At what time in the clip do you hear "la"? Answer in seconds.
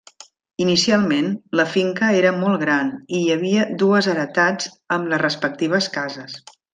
1.59-1.65